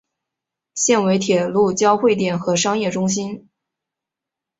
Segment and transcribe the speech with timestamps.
[0.73, 3.47] 现为铁路交会点和商业中心。